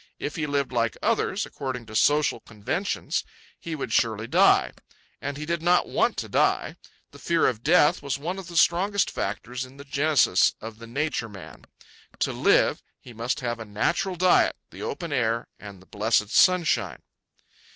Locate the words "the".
7.11-7.19, 8.47-8.57, 9.77-9.83, 10.79-10.87, 14.71-14.81, 15.79-15.85